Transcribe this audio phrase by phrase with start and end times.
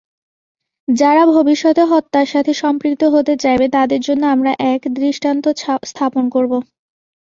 [0.87, 5.45] যারা ভবিষ্যতে হত্যার সাথে সম্পৃক্ত হতে চাইবে তাদের জন্য আমরা এক দৃষ্টান্ত
[5.83, 6.57] স্থাপন করবো।